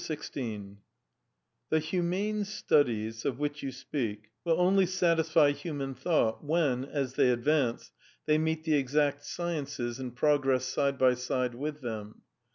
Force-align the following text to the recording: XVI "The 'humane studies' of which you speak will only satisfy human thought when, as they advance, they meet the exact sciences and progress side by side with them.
XVI 0.01 0.77
"The 1.69 1.77
'humane 1.77 2.43
studies' 2.43 3.23
of 3.23 3.37
which 3.37 3.61
you 3.61 3.71
speak 3.71 4.31
will 4.43 4.59
only 4.59 4.87
satisfy 4.87 5.51
human 5.51 5.93
thought 5.93 6.43
when, 6.43 6.85
as 6.85 7.13
they 7.13 7.29
advance, 7.29 7.91
they 8.25 8.39
meet 8.39 8.63
the 8.63 8.73
exact 8.73 9.23
sciences 9.23 9.99
and 9.99 10.15
progress 10.15 10.65
side 10.65 10.97
by 10.97 11.13
side 11.13 11.53
with 11.53 11.81
them. 11.81 12.23